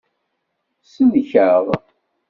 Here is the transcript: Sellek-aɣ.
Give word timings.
Sellek-aɣ. 0.91 1.65